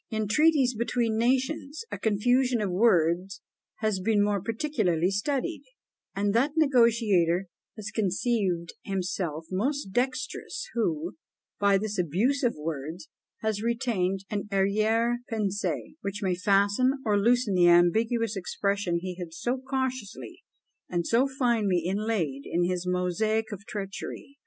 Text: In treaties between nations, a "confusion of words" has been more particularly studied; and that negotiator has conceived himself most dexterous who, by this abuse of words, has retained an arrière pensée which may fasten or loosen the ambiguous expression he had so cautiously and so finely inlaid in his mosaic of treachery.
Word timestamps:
In 0.09 0.27
treaties 0.27 0.73
between 0.73 1.15
nations, 1.17 1.83
a 1.91 1.97
"confusion 1.99 2.59
of 2.59 2.71
words" 2.71 3.39
has 3.77 3.99
been 3.99 4.23
more 4.23 4.41
particularly 4.41 5.11
studied; 5.11 5.61
and 6.15 6.33
that 6.33 6.53
negotiator 6.57 7.45
has 7.75 7.91
conceived 7.91 8.73
himself 8.81 9.45
most 9.51 9.91
dexterous 9.91 10.67
who, 10.73 11.17
by 11.59 11.77
this 11.77 11.99
abuse 11.99 12.41
of 12.43 12.55
words, 12.57 13.09
has 13.41 13.61
retained 13.61 14.25
an 14.31 14.47
arrière 14.47 15.17
pensée 15.31 15.95
which 16.01 16.23
may 16.23 16.33
fasten 16.35 16.93
or 17.05 17.19
loosen 17.19 17.53
the 17.53 17.67
ambiguous 17.67 18.35
expression 18.35 18.97
he 18.97 19.13
had 19.19 19.31
so 19.33 19.57
cautiously 19.59 20.43
and 20.89 21.05
so 21.07 21.27
finely 21.27 21.83
inlaid 21.85 22.41
in 22.45 22.63
his 22.63 22.87
mosaic 22.87 23.51
of 23.51 23.65
treachery. 23.67 24.37